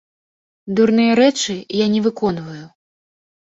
[0.79, 1.55] Дурныя рэчы
[1.85, 2.65] я не выконваю.